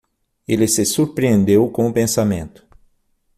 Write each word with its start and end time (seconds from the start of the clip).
Ele 0.47 0.67
se 0.67 0.83
surpreendeu 0.83 1.69
com 1.69 1.87
o 1.87 1.93
pensamento. 1.93 2.65